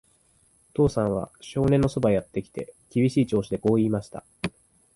[0.71, 4.23] お父さんは少年のそばへやってきて、厳しい調子でこう言いました。